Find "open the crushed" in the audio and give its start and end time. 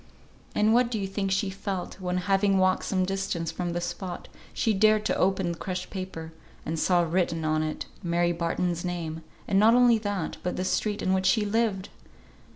5.15-5.91